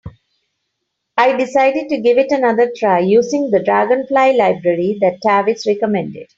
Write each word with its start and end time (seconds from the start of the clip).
I 1.15 1.33
decided 1.37 1.89
to 1.89 2.01
give 2.01 2.17
it 2.17 2.31
another 2.31 2.71
try, 2.75 3.01
using 3.01 3.51
the 3.51 3.61
Dragonfly 3.61 4.35
library 4.35 4.97
that 4.99 5.21
Tavis 5.23 5.67
recommended. 5.67 6.25